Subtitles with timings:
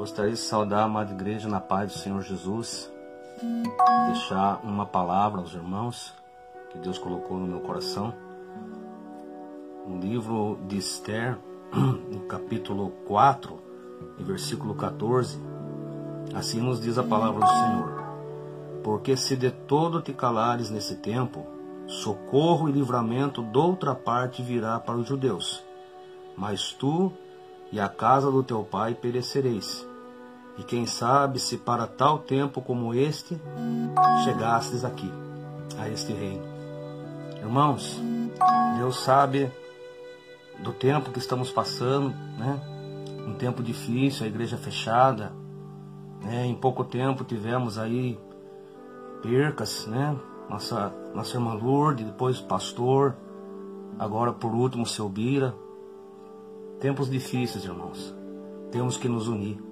[0.00, 2.90] Gostaria de saudar a amada igreja na paz do Senhor Jesus,
[4.06, 6.14] deixar uma palavra aos irmãos
[6.70, 8.14] que Deus colocou no meu coração.
[9.86, 11.36] No livro de Esther,
[12.10, 13.60] no capítulo 4,
[14.18, 15.38] e versículo 14,
[16.34, 18.02] assim nos diz a palavra do Senhor:
[18.82, 21.44] Porque se de todo te calares nesse tempo,
[21.86, 25.62] socorro e livramento doutra parte virá para os judeus.
[26.38, 27.12] Mas tu
[27.70, 29.89] e a casa do teu pai perecereis.
[30.60, 33.40] E quem sabe se para tal tempo como este
[34.24, 35.10] chegastes aqui,
[35.78, 36.44] a este reino.
[37.38, 37.98] Irmãos,
[38.76, 39.50] Deus sabe
[40.58, 42.60] do tempo que estamos passando, né?
[43.26, 45.32] Um tempo difícil, a igreja fechada,
[46.22, 46.44] né?
[46.44, 48.18] Em pouco tempo tivemos aí
[49.22, 50.14] percas, né?
[50.50, 53.16] Nossa, nossa irmã Lourdes, depois o pastor,
[53.98, 55.54] agora por último o seu Bira.
[56.80, 58.14] Tempos difíceis, irmãos.
[58.70, 59.69] Temos que nos unir.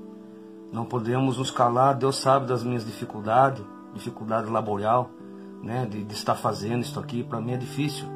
[0.72, 1.94] Não podemos nos calar.
[1.94, 5.10] Deus sabe das minhas dificuldades, dificuldade laboral,
[5.62, 5.86] né?
[5.86, 7.22] De, de estar fazendo isso aqui.
[7.22, 8.06] Para mim é difícil.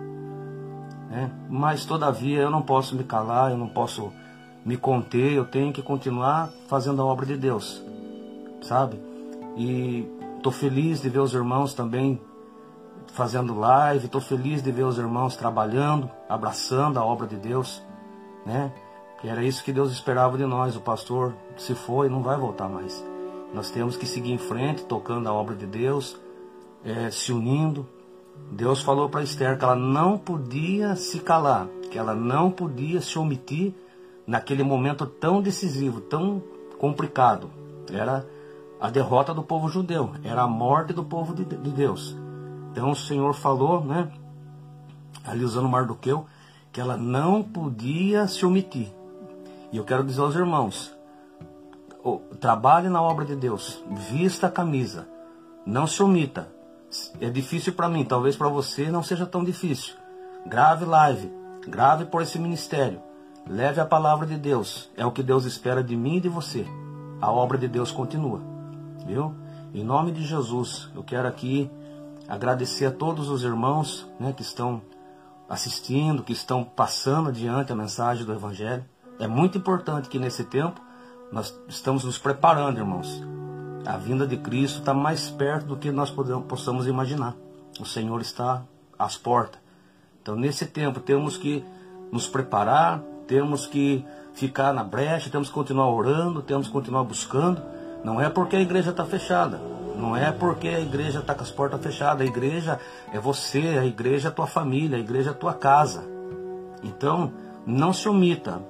[1.11, 1.30] Né?
[1.48, 4.12] Mas todavia eu não posso me calar, eu não posso
[4.64, 5.33] me conter.
[5.33, 7.83] Eu tenho que continuar fazendo a obra de Deus,
[8.62, 9.00] sabe?
[9.56, 12.20] E estou feliz de ver os irmãos também
[13.12, 14.06] fazendo live.
[14.06, 17.83] Estou feliz de ver os irmãos trabalhando, abraçando a obra de Deus,
[18.47, 18.73] né?
[19.23, 20.77] E era isso que Deus esperava de nós.
[20.77, 23.05] O pastor se foi, não vai voltar mais.
[23.55, 26.19] Nós temos que seguir em frente, tocando a obra de Deus,
[26.84, 27.87] é, se unindo.
[28.51, 33.19] Deus falou para Esther que ela não podia se calar, que ela não podia se
[33.19, 33.75] omitir
[34.27, 36.42] naquele momento tão decisivo, tão
[36.79, 37.51] complicado.
[37.92, 38.27] Era
[38.81, 42.17] a derrota do povo judeu, era a morte do povo de, de Deus.
[42.73, 44.11] Então o Senhor falou, né,
[45.25, 46.27] ali usando Mardoqueu,
[46.73, 48.91] que ela não podia se omitir.
[49.73, 50.95] E eu quero dizer aos irmãos:
[52.39, 55.08] trabalhe na obra de Deus, vista a camisa,
[55.64, 56.48] não se omita.
[57.19, 59.95] É difícil para mim, talvez para você não seja tão difícil.
[60.46, 61.33] Grave live,
[61.67, 63.01] grave por esse ministério.
[63.48, 66.67] Leve a palavra de Deus, é o que Deus espera de mim e de você.
[67.20, 68.41] A obra de Deus continua,
[69.07, 69.35] viu?
[69.75, 71.70] Em nome de Jesus, eu quero aqui
[72.29, 74.83] agradecer a todos os irmãos né, que estão
[75.48, 78.85] assistindo, que estão passando adiante a mensagem do Evangelho.
[79.18, 80.80] É muito importante que nesse tempo
[81.30, 83.23] nós estamos nos preparando, irmãos.
[83.86, 87.34] A vinda de Cristo está mais perto do que nós podemos, possamos imaginar.
[87.80, 88.62] O Senhor está
[88.98, 89.61] às portas.
[90.22, 91.64] Então, nesse tempo, temos que
[92.12, 97.61] nos preparar, temos que ficar na brecha, temos que continuar orando, temos que continuar buscando.
[98.05, 99.61] Não é porque a igreja está fechada,
[99.96, 102.20] não é porque a igreja está com as portas fechadas.
[102.20, 102.78] A igreja
[103.12, 106.05] é você, a igreja é a tua família, a igreja é a tua casa.
[106.83, 107.33] Então,
[107.67, 108.61] não se omita,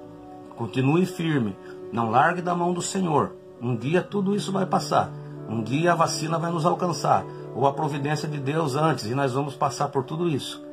[0.57, 1.57] Continue firme,
[1.93, 3.33] não largue da mão do Senhor.
[3.61, 5.11] Um dia tudo isso vai passar.
[5.49, 7.25] Um dia a vacina vai nos alcançar,
[7.55, 10.65] ou a providência de Deus antes, e nós vamos passar por tudo isso.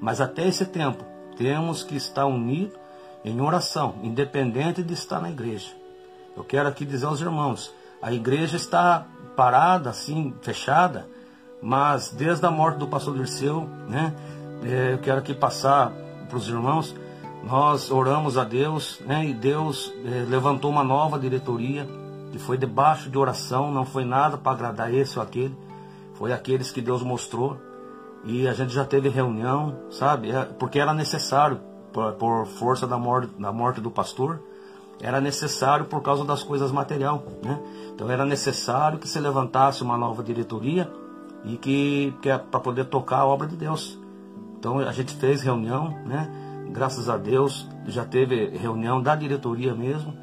[0.00, 1.04] Mas até esse tempo,
[1.36, 2.78] temos que estar unidos
[3.24, 5.70] em oração, independente de estar na igreja.
[6.36, 11.06] Eu quero aqui dizer aos irmãos: a igreja está parada, assim, fechada,
[11.62, 14.14] mas desde a morte do pastor Dirceu, né,
[14.64, 15.92] eh, eu quero aqui passar
[16.28, 16.94] para os irmãos
[17.44, 21.86] nós oramos a Deus né, e Deus eh, levantou uma nova diretoria
[22.30, 25.56] que foi debaixo de oração, não foi nada para agradar esse ou aquele,
[26.14, 27.58] foi aqueles que Deus mostrou
[28.24, 30.30] e a gente já teve reunião, sabe?
[30.30, 31.60] É, porque era necessário
[31.92, 34.40] por, por força da morte, da morte do pastor,
[35.00, 37.58] era necessário por causa das coisas material, né?
[37.94, 40.90] Então era necessário que se levantasse uma nova diretoria
[41.44, 43.98] e que, que é para poder tocar a obra de Deus.
[44.58, 46.30] Então a gente fez reunião, né?
[46.72, 50.16] Graças a Deus, já teve reunião da diretoria mesmo.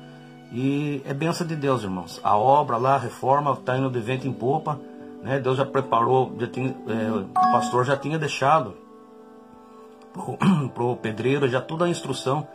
[0.52, 2.22] E é benção de Deus, irmãos.
[2.24, 4.80] A obra lá, a reforma, está indo de vento em popa.
[5.22, 5.40] Né?
[5.40, 8.74] Deus já preparou, já tinha, é, o pastor já tinha deixado
[10.74, 12.48] para o pedreiro já toda a instrução,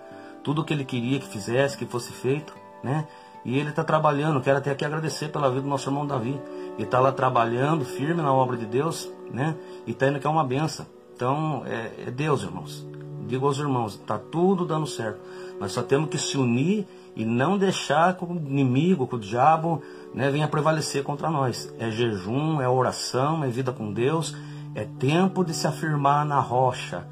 [0.43, 2.55] tudo que ele queria que fizesse, que fosse feito.
[2.83, 3.07] Né?
[3.45, 4.41] E ele está trabalhando.
[4.41, 6.41] Quero até aqui agradecer pela vida do nosso irmão Davi.
[6.75, 9.55] Ele está lá trabalhando, firme na obra de Deus, né?
[9.87, 10.87] E está indo que é uma benção.
[11.15, 12.87] Então, é, é Deus, irmãos
[13.27, 15.21] digo aos irmãos, está tudo dando certo.
[15.61, 19.83] Nós só temos que se unir e não deixar que o inimigo, que o diabo,
[20.15, 21.73] né, venha prevalecer contra nós.
[21.79, 24.35] É jejum, é oração, é vida com Deus,
[24.75, 27.07] é tempo de se afirmar na rocha,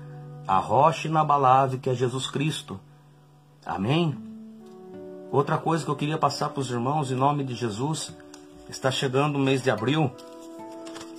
[0.47, 2.81] a rocha inabalável que é Jesus Cristo.
[3.65, 4.17] Amém?
[5.31, 8.13] Outra coisa que eu queria passar para os irmãos, em nome de Jesus,
[8.69, 10.11] está chegando o mês de abril,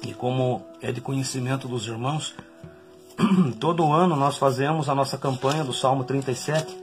[0.03, 2.35] e como é de conhecimento dos irmãos,
[3.59, 6.79] todo ano nós fazemos a nossa campanha do Salmo 37.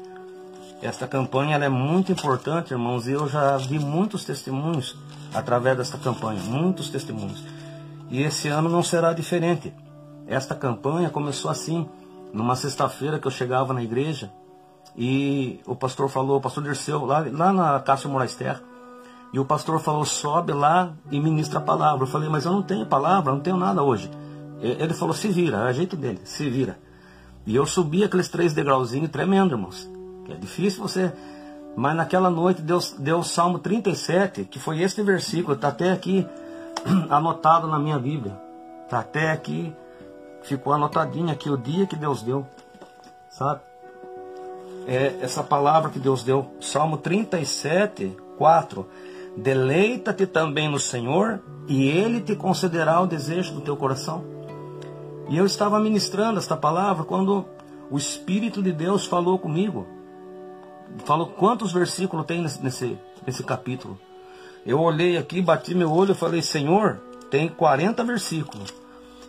[0.80, 4.96] Esta campanha é muito importante, irmãos, e eu já vi muitos testemunhos
[5.34, 7.44] através desta campanha, muitos testemunhos.
[8.10, 9.72] E esse ano não será diferente.
[10.26, 11.88] Esta campanha começou assim,
[12.32, 14.30] numa sexta-feira que eu chegava na igreja
[14.96, 18.62] e o pastor falou, o pastor Dirceu, lá, lá na Cássio Moraes Terra,
[19.32, 22.04] e o pastor falou, sobe lá e ministra a palavra.
[22.04, 24.10] Eu falei, mas eu não tenho palavra, não tenho nada hoje.
[24.60, 26.78] Ele falou, se vira, é jeito dele, se vira.
[27.46, 29.88] E eu subi aqueles três degrauzinhos tremendo, irmãos.
[30.28, 31.12] É difícil você.
[31.76, 36.26] Mas naquela noite Deus deu o Salmo 37, que foi este versículo, está até aqui
[37.08, 38.38] anotado na minha Bíblia.
[38.84, 39.72] Está até aqui,
[40.42, 42.46] ficou anotadinho aqui o dia que Deus deu.
[43.30, 43.60] Sabe?
[44.86, 46.50] É essa palavra que Deus deu.
[46.60, 48.88] Salmo 37, 4.
[49.36, 54.37] Deleita-te também no Senhor, e Ele te concederá o desejo do teu coração.
[55.28, 57.44] E eu estava ministrando esta palavra quando
[57.90, 59.86] o Espírito de Deus falou comigo.
[61.04, 63.98] Falou quantos versículos tem nesse, nesse, capítulo.
[64.64, 66.98] Eu olhei aqui, bati meu olho e falei, Senhor,
[67.30, 68.72] tem 40 versículos.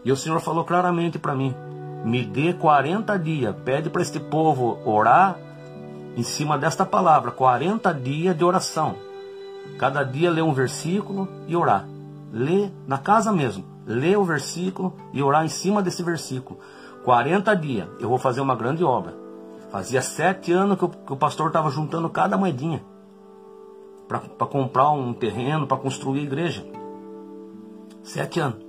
[0.04, 1.54] E o Senhor falou claramente para mim:
[2.06, 5.38] me dê 40 dias, pede para este povo orar
[6.16, 8.96] em cima desta palavra, 40 dias de oração.
[9.78, 11.86] Cada dia ler um versículo e orar.
[12.32, 16.60] Lê na casa mesmo ler o versículo e orar em cima desse versículo.
[17.04, 19.16] 40 dias, eu vou fazer uma grande obra.
[19.72, 22.84] Fazia sete anos que o, que o pastor estava juntando cada moedinha
[24.08, 26.66] para comprar um terreno, para construir a igreja.
[28.04, 28.60] Sete anos.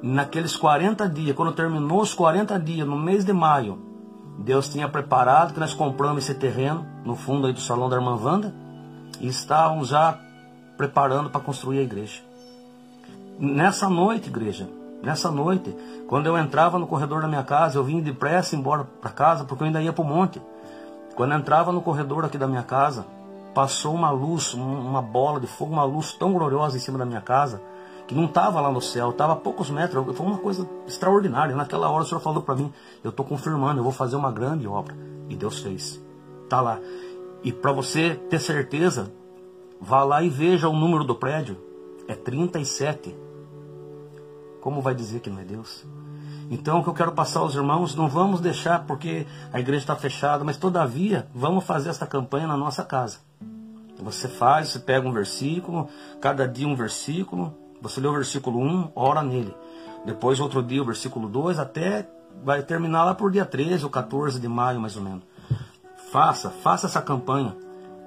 [0.00, 3.78] Naqueles 40 dias, quando terminou os 40 dias, no mês de maio,
[4.38, 8.16] Deus tinha preparado que nós compramos esse terreno no fundo aí do salão da irmã
[8.16, 8.54] Wanda
[9.20, 10.20] e estávamos já
[10.76, 12.27] preparando para construir a igreja.
[13.38, 14.68] Nessa noite, igreja,
[15.00, 15.72] nessa noite,
[16.08, 19.62] quando eu entrava no corredor da minha casa, eu vim depressa embora para casa, porque
[19.62, 20.42] eu ainda ia para o monte.
[21.14, 23.06] Quando eu entrava no corredor aqui da minha casa,
[23.54, 27.20] passou uma luz, uma bola de fogo, uma luz tão gloriosa em cima da minha
[27.20, 27.62] casa,
[28.08, 30.16] que não estava lá no céu, estava a poucos metros.
[30.16, 31.54] Foi uma coisa extraordinária.
[31.54, 32.72] Naquela hora o Senhor falou para mim:
[33.04, 34.96] Eu estou confirmando, eu vou fazer uma grande obra.
[35.28, 36.02] E Deus fez.
[36.42, 36.80] Está lá.
[37.44, 39.12] E para você ter certeza,
[39.80, 41.56] vá lá e veja o número do prédio.
[42.08, 43.27] É 37.
[44.60, 45.86] Como vai dizer que não é Deus?
[46.50, 49.96] Então, o que eu quero passar aos irmãos, não vamos deixar porque a igreja está
[49.96, 53.18] fechada, mas todavia, vamos fazer esta campanha na nossa casa.
[54.00, 55.88] Você faz, você pega um versículo,
[56.20, 59.54] cada dia um versículo, você lê o versículo 1, ora nele.
[60.06, 62.08] Depois, outro dia, o versículo 2, até
[62.42, 65.24] vai terminar lá por dia 13 ou 14 de maio, mais ou menos.
[66.10, 67.54] Faça, faça essa campanha,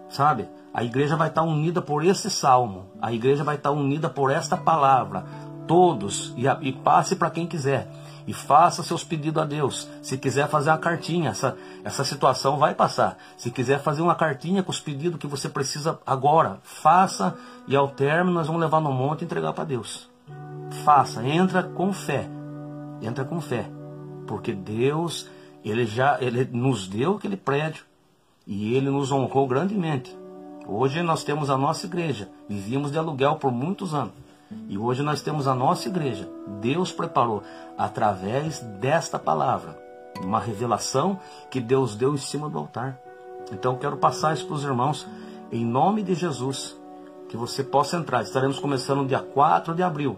[0.10, 0.48] sabe?
[0.74, 4.56] A igreja vai estar unida por esse salmo, a igreja vai estar unida por esta
[4.58, 5.26] palavra
[5.72, 7.90] todos e, e passe para quem quiser.
[8.28, 9.88] E faça seus pedidos a Deus.
[10.02, 13.18] Se quiser fazer uma cartinha, essa, essa situação vai passar.
[13.38, 17.38] Se quiser fazer uma cartinha com os pedidos que você precisa agora, faça
[17.70, 20.10] e ao término nós vamos levar no monte e entregar para Deus.
[20.84, 22.30] Faça, entra com fé.
[23.02, 23.66] Entra com fé.
[24.28, 25.30] Porque Deus,
[25.64, 27.86] ele já ele nos deu aquele prédio
[28.46, 30.14] e ele nos honrou grandemente.
[30.68, 32.30] Hoje nós temos a nossa igreja.
[32.50, 34.21] Vivíamos de aluguel por muitos anos.
[34.68, 36.30] E hoje nós temos a nossa igreja.
[36.60, 37.44] Deus preparou
[37.78, 39.78] através desta palavra,
[40.24, 42.98] uma revelação que Deus deu em cima do altar.
[43.52, 45.08] Então quero passar isso para os irmãos,
[45.52, 46.78] em nome de Jesus,
[47.28, 48.22] que você possa entrar.
[48.22, 50.18] Estaremos começando dia 4 de abril.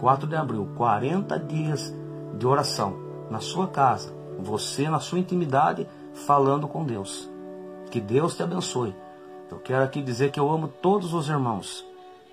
[0.00, 1.94] 4 de abril, 40 dias
[2.36, 2.96] de oração
[3.30, 7.28] na sua casa, você na sua intimidade, falando com Deus.
[7.90, 8.94] Que Deus te abençoe.
[9.50, 11.84] Eu quero aqui dizer que eu amo todos os irmãos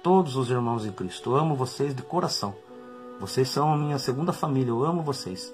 [0.05, 1.31] todos os irmãos em Cristo.
[1.31, 2.53] Eu amo vocês de coração.
[3.19, 4.69] Vocês são a minha segunda família.
[4.69, 5.51] Eu amo vocês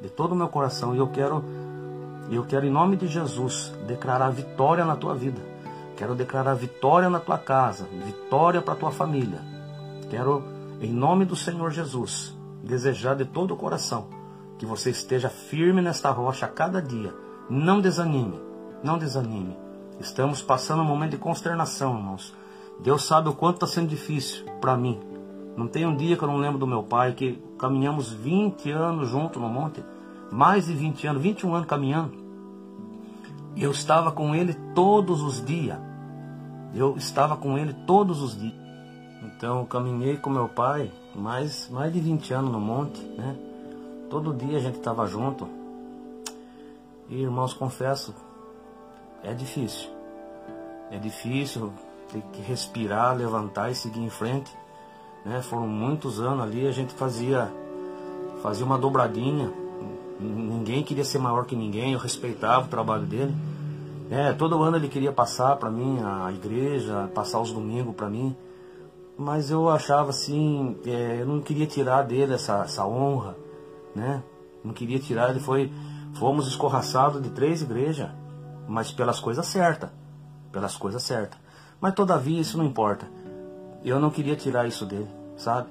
[0.00, 1.44] de todo o meu coração e eu quero
[2.30, 5.42] eu quero em nome de Jesus declarar vitória na tua vida.
[5.94, 9.42] Quero declarar vitória na tua casa, vitória para tua família.
[10.08, 10.42] Quero
[10.80, 12.34] em nome do Senhor Jesus
[12.64, 14.06] desejar de todo o coração
[14.58, 17.12] que você esteja firme nesta rocha a cada dia.
[17.50, 18.40] Não desanime,
[18.82, 19.54] não desanime.
[20.00, 22.34] Estamos passando um momento de consternação, irmãos.
[22.80, 25.00] Deus sabe o quanto está sendo difícil para mim.
[25.56, 29.08] Não tem um dia que eu não lembro do meu pai, que caminhamos 20 anos
[29.08, 29.84] junto no monte,
[30.30, 32.12] mais de 20 anos, 21 anos caminhando.
[33.56, 35.78] Eu estava com ele todos os dias.
[36.74, 38.54] Eu estava com ele todos os dias.
[39.22, 43.36] Então caminhei com meu pai mais, mais de 20 anos no monte, né?
[44.08, 45.48] Todo dia a gente estava junto.
[47.08, 48.14] E irmãos, confesso,
[49.22, 49.90] é difícil.
[50.90, 51.72] É difícil,
[52.12, 54.52] ter que respirar, levantar e seguir em frente.
[55.24, 55.40] Né?
[55.42, 57.50] Foram muitos anos ali, a gente fazia,
[58.42, 59.50] fazia uma dobradinha.
[60.20, 63.34] Ninguém queria ser maior que ninguém, eu respeitava o trabalho dele.
[64.10, 68.36] É, todo ano ele queria passar para mim a igreja, passar os domingos para mim,
[69.16, 73.34] mas eu achava assim, é, eu não queria tirar dele essa, essa honra,
[73.94, 74.22] né?
[74.62, 75.72] Não queria tirar, ele foi,
[76.14, 78.10] fomos escorraçados de três igrejas,
[78.68, 79.88] mas pelas coisas certas,
[80.52, 81.40] pelas coisas certas.
[81.82, 83.06] Mas todavia isso não importa.
[83.84, 85.68] Eu não queria tirar isso dele, sabe?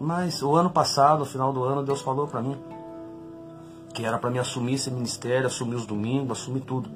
[0.00, 2.58] Mas o ano passado, no final do ano, Deus falou para mim
[3.94, 6.90] que era para mim assumir esse ministério, assumir os domingos, assumir tudo.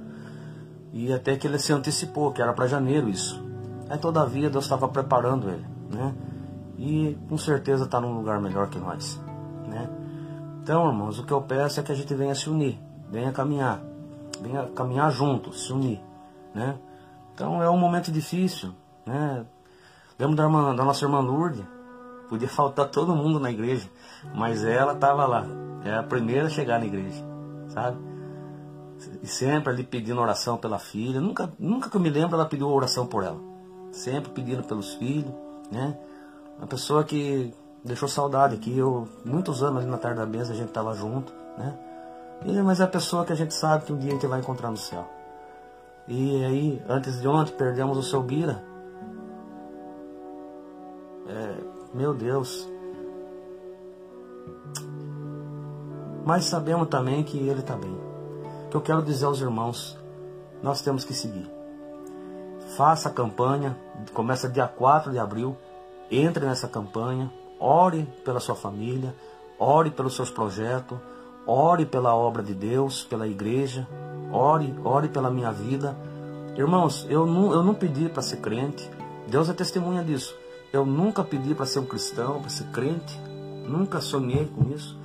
[0.92, 3.40] E até que ele se antecipou, que era para janeiro isso.
[3.88, 6.14] Aí todavia Deus estava preparando ele, né?
[6.78, 9.20] E com certeza está num lugar melhor que nós,
[9.68, 9.88] né?
[10.62, 12.80] Então, irmãos, o que eu peço é que a gente venha se unir,
[13.10, 13.80] venha caminhar,
[14.40, 16.00] venha caminhar juntos, se unir,
[16.54, 16.76] né?
[17.36, 18.72] Então é um momento difícil,
[19.04, 19.44] né?
[20.18, 21.62] Lembro da, irmã, da nossa irmã Lourdes,
[22.30, 23.86] podia faltar todo mundo na igreja,
[24.34, 25.46] mas ela estava lá,
[25.84, 27.22] é a primeira a chegar na igreja,
[27.68, 27.98] sabe?
[29.22, 31.20] E sempre ali pedindo oração pela filha.
[31.20, 33.38] Nunca, nunca que eu me lembro ela pediu oração por ela.
[33.92, 35.30] Sempre pedindo pelos filhos,
[35.70, 35.94] né?
[36.56, 37.52] Uma pessoa que
[37.84, 38.78] deixou saudade aqui.
[38.78, 41.78] Eu, muitos anos ali na tarde da mesa a gente estava junto, né?
[42.46, 44.40] E, mas é a pessoa que a gente sabe que um dia a gente vai
[44.40, 45.15] encontrar no céu.
[46.08, 48.62] E aí, antes de ontem, perdemos o seu Bira.
[51.28, 51.56] É,
[51.92, 52.68] meu Deus.
[56.24, 58.06] Mas sabemos também que ele está bem
[58.70, 59.98] que eu quero dizer aos irmãos,
[60.62, 61.48] nós temos que seguir.
[62.76, 63.76] Faça a campanha,
[64.12, 65.56] começa dia 4 de abril,
[66.10, 69.14] entre nessa campanha, ore pela sua família,
[69.58, 70.98] ore pelos seus projetos,
[71.46, 73.88] ore pela obra de Deus, pela igreja,
[74.32, 75.96] ore, ore pela minha vida.
[76.56, 78.90] Irmãos, eu não, eu não pedi para ser crente,
[79.28, 80.34] Deus é testemunha disso.
[80.72, 83.18] Eu nunca pedi para ser um cristão, para ser crente,
[83.66, 84.98] nunca sonhei com isso.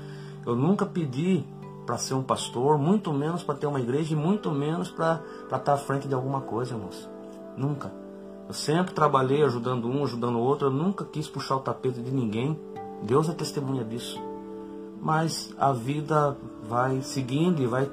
[0.45, 1.43] Eu nunca pedi
[1.85, 5.59] para ser um pastor, muito menos para ter uma igreja e muito menos para estar
[5.59, 7.09] tá à frente de alguma coisa, irmãos.
[7.57, 7.91] Nunca.
[8.47, 12.11] Eu sempre trabalhei ajudando um, ajudando o outro, eu nunca quis puxar o tapete de
[12.11, 12.59] ninguém.
[13.03, 14.21] Deus é testemunha disso.
[15.01, 17.89] Mas a vida vai seguindo e vai,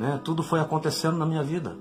[0.00, 1.76] né, tudo foi acontecendo na minha vida.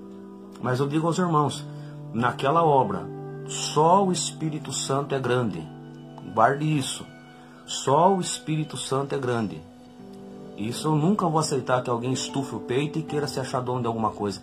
[0.61, 1.65] Mas eu digo aos irmãos,
[2.13, 3.07] naquela obra,
[3.47, 5.65] só o Espírito Santo é grande.
[6.33, 7.05] Guarde isso.
[7.65, 9.61] Só o Espírito Santo é grande.
[10.57, 13.79] Isso eu nunca vou aceitar que alguém estufe o peito e queira se achar dono
[13.79, 14.41] de alguma coisa.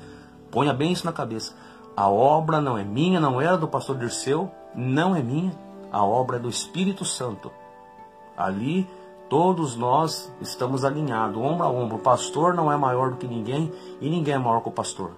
[0.51, 1.55] Ponha bem isso na cabeça.
[1.95, 5.53] A obra não é minha, não era do pastor Dirceu, não é minha.
[5.93, 7.53] A obra é do Espírito Santo.
[8.35, 8.89] Ali
[9.29, 11.97] todos nós estamos alinhados, ombro a ombro.
[11.97, 15.13] O pastor não é maior do que ninguém e ninguém é maior que o pastor.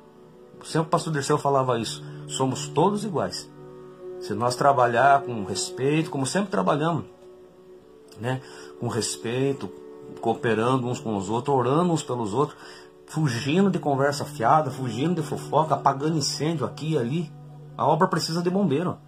[0.64, 2.02] Sempre o pastor Dirceu falava isso.
[2.26, 3.50] Somos todos iguais.
[4.20, 7.04] Se nós trabalhar com respeito, como sempre trabalhamos,
[8.20, 8.40] né?
[8.80, 9.70] com respeito,
[10.20, 12.58] cooperando uns com os outros, orando uns pelos outros,
[13.06, 17.32] fugindo de conversa fiada, fugindo de fofoca, apagando incêndio aqui e ali.
[17.76, 18.98] A obra precisa de bombeiro.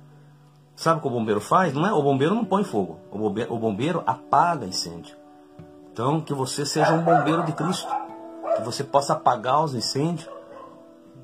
[0.81, 1.75] Sabe o que o bombeiro faz?
[1.75, 1.93] Não é?
[1.93, 3.01] O bombeiro não põe fogo.
[3.13, 5.15] O bombeiro, o bombeiro apaga incêndio.
[5.93, 7.87] Então, que você seja um bombeiro de Cristo.
[8.57, 10.27] Que você possa apagar os incêndios.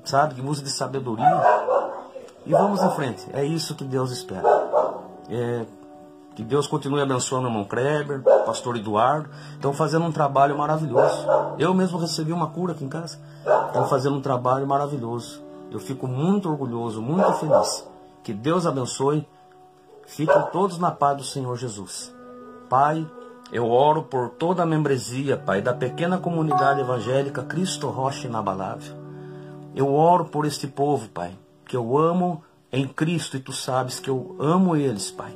[0.03, 0.35] Sabe?
[0.35, 1.41] Que use de sabedoria.
[2.45, 3.27] E vamos em frente.
[3.33, 4.47] É isso que Deus espera.
[5.27, 5.65] É,
[6.35, 9.27] que Deus continue abençoando o irmão Kreber, o pastor Eduardo.
[9.55, 11.25] Estão fazendo um trabalho maravilhoso.
[11.57, 13.17] Eu mesmo recebi uma cura aqui em casa.
[13.65, 15.41] Estão fazendo um trabalho maravilhoso.
[15.71, 17.87] Eu fico muito orgulhoso, muito feliz.
[18.21, 19.27] Que Deus abençoe.
[20.07, 22.15] Fiquem todos na paz do Senhor Jesus.
[22.69, 23.05] Pai,
[23.51, 28.95] eu oro por toda a membresia, Pai, da pequena comunidade evangélica Cristo Rocha Inabalável.
[29.75, 34.09] Eu oro por este povo, Pai, que eu amo em Cristo e tu sabes que
[34.09, 35.31] eu amo eles, Pai.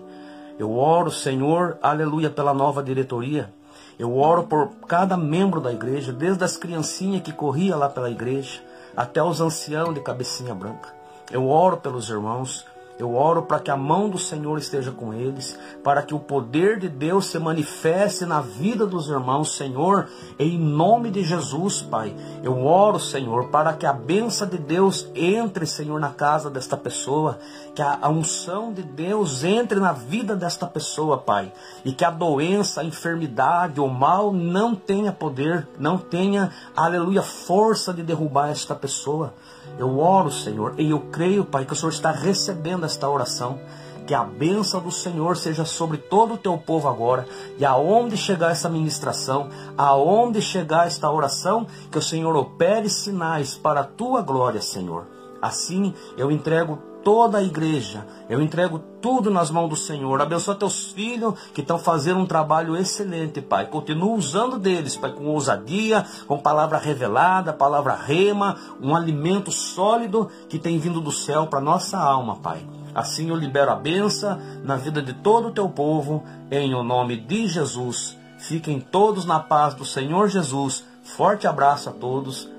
[0.57, 3.53] Eu oro, Senhor, aleluia, pela nova diretoria.
[3.99, 8.61] Eu oro por cada membro da igreja, desde as criancinhas que corria lá pela igreja,
[8.95, 10.93] até os anciãos de cabecinha branca.
[11.29, 12.65] Eu oro pelos irmãos,
[13.01, 16.77] eu oro para que a mão do Senhor esteja com eles, para que o poder
[16.79, 22.15] de Deus se manifeste na vida dos irmãos, Senhor, em nome de Jesus, Pai.
[22.43, 27.39] Eu oro, Senhor, para que a benção de Deus entre, Senhor, na casa desta pessoa,
[27.73, 31.51] que a unção de Deus entre na vida desta pessoa, Pai,
[31.83, 37.91] e que a doença, a enfermidade, o mal não tenha poder, não tenha, aleluia, força
[37.91, 39.33] de derrubar esta pessoa.
[39.77, 43.59] Eu oro, Senhor, e eu creio, Pai, que o Senhor está recebendo esta oração.
[44.05, 47.25] Que a bênção do Senhor seja sobre todo o teu povo agora.
[47.57, 53.81] E aonde chegar essa ministração, aonde chegar esta oração, que o Senhor opere sinais para
[53.81, 55.05] a tua glória, Senhor.
[55.41, 58.05] Assim eu entrego toda a igreja.
[58.29, 60.21] Eu entrego tudo nas mãos do Senhor.
[60.21, 63.65] Abençoa teus filhos que estão fazendo um trabalho excelente, Pai.
[63.67, 70.59] Continua usando deles, Pai, com ousadia, com palavra revelada, palavra rema, um alimento sólido que
[70.59, 72.65] tem vindo do céu para nossa alma, Pai.
[72.93, 77.17] Assim eu libero a benção na vida de todo o teu povo, em o nome
[77.17, 78.17] de Jesus.
[78.37, 80.83] Fiquem todos na paz do Senhor Jesus.
[81.03, 82.49] Forte abraço a todos,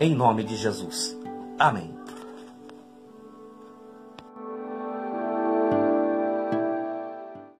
[0.00, 1.16] em nome de Jesus.
[1.58, 1.95] Amém.